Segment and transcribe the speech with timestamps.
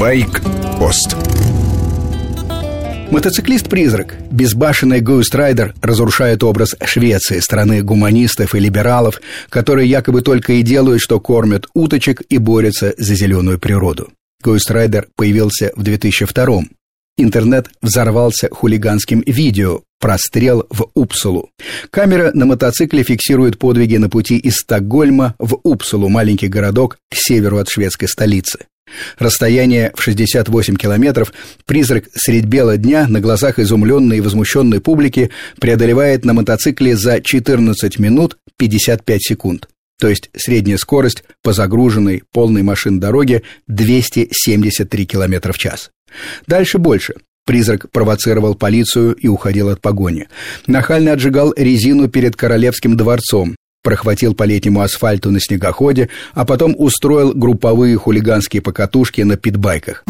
[0.00, 1.14] Байк-пост.
[3.10, 10.62] Мотоциклист-призрак, безбашенный Ghost Rider разрушает образ Швеции, страны гуманистов и либералов, которые якобы только и
[10.62, 14.08] делают, что кормят уточек и борются за зеленую природу.
[14.42, 16.62] Ghost Rider появился в 2002
[17.18, 21.50] Интернет взорвался хулиганским видео «Прострел в Упсалу».
[21.90, 27.58] Камера на мотоцикле фиксирует подвиги на пути из Стокгольма в Упсалу, маленький городок к северу
[27.58, 28.60] от шведской столицы.
[29.18, 31.32] Расстояние в 68 километров
[31.66, 37.98] призрак средь бела дня на глазах изумленной и возмущенной публики преодолевает на мотоцикле за 14
[37.98, 39.68] минут 55 секунд.
[40.00, 45.90] То есть средняя скорость по загруженной полной машин дороге 273 км в час.
[46.46, 47.14] Дальше больше.
[47.46, 50.28] Призрак провоцировал полицию и уходил от погони.
[50.66, 57.32] Нахально отжигал резину перед Королевским дворцом, прохватил по летнему асфальту на снегоходе, а потом устроил
[57.34, 60.04] групповые хулиганские покатушки на питбайках.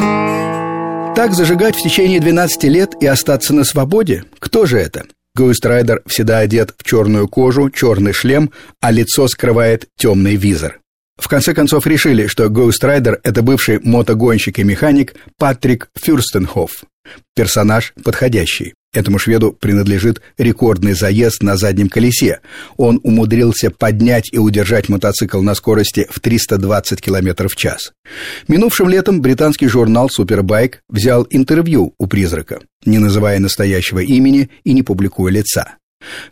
[1.16, 4.24] Так зажигать в течение 12 лет и остаться на свободе?
[4.38, 5.04] Кто же это?
[5.34, 10.80] Ghost Rider всегда одет в черную кожу, черный шлем, а лицо скрывает темный визор.
[11.18, 16.84] В конце концов решили, что Ghost Rider – это бывший мотогонщик и механик Патрик Фюрстенхоф.
[17.34, 18.74] Персонаж подходящий.
[18.92, 22.40] Этому шведу принадлежит рекордный заезд на заднем колесе.
[22.76, 27.92] Он умудрился поднять и удержать мотоцикл на скорости в 320 км в час.
[28.48, 34.82] Минувшим летом британский журнал Superbike взял интервью у призрака, не называя настоящего имени и не
[34.82, 35.76] публикуя лица.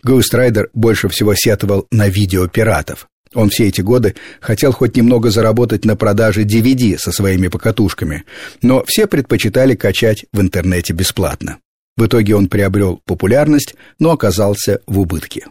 [0.02, 3.06] Ghost Rider больше всего сетовал на видео пиратов.
[3.34, 8.24] Он все эти годы хотел хоть немного заработать на продаже DVD со своими покатушками,
[8.62, 11.58] но все предпочитали качать в интернете бесплатно.
[11.98, 15.46] В итоге он приобрел популярность, но оказался в убытке.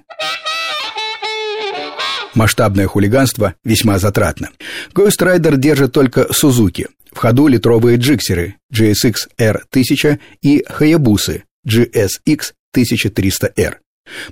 [2.36, 4.52] Масштабное хулиганство весьма затратно.
[4.96, 6.88] Ghost держит только Сузуки.
[7.12, 13.76] В ходу литровые джиксеры GSX R1000 и Hayabusa GSX 1300R.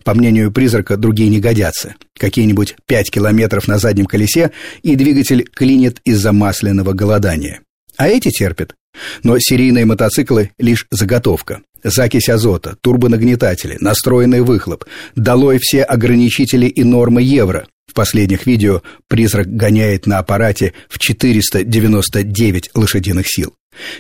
[0.06, 1.96] По мнению призрака, другие не годятся.
[2.18, 4.52] Какие-нибудь 5 километров на заднем колесе,
[4.84, 7.65] и двигатель клинит из-за масляного голодания.
[7.98, 8.76] А эти терпят.
[9.24, 11.62] Но серийные мотоциклы— лишь заготовка.
[11.84, 14.86] Закись азота, турбонагнетатели, настроенный выхлоп,
[15.16, 17.68] долой все ограничители и нормы евро.
[17.86, 23.54] В последних видео призрак гоняет на аппарате в 499 лошадиных сил.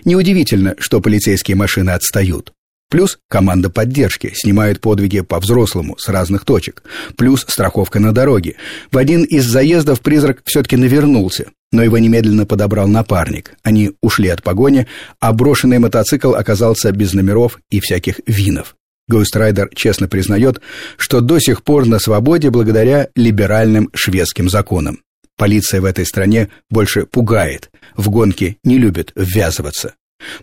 [0.04, 2.55] Неудивительно, что полицейские машины отстают.
[2.90, 6.84] Плюс команда поддержки, снимают подвиги по-взрослому, с разных точек.
[7.18, 8.56] Плюс страховка на дороге.
[8.92, 13.54] В один из заездов призрак все-таки навернулся, но его немедленно подобрал напарник.
[13.64, 14.88] Они ушли от погони,
[15.20, 18.76] а брошенный мотоцикл оказался без номеров и всяких VIN ов.
[19.08, 20.62] Ghost Rider честно признает,
[20.98, 25.02] что до сих пор на свободе благодаря либеральным шведским законам.
[25.38, 29.96] Полиция в этой стране больше пугает, в гонки не любит ввязываться.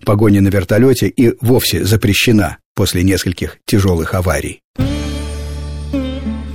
[0.05, 4.61] Погоня на вертолете и вовсе запрещена после нескольких тяжелых аварий.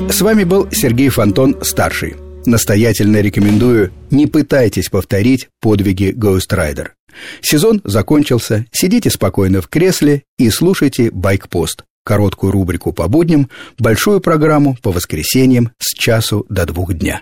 [0.10, 2.16] С вами был Сергей Фонтон, старший.
[2.46, 6.90] Настоятельно рекомендую, не пытайтесь повторить подвиги Ghost Rider.
[7.42, 14.78] Сезон закончился, сидите спокойно в кресле и слушайте «Байкпост» короткую рубрику по будням, большую программу
[14.82, 17.22] по воскресеньям с часу до двух дня.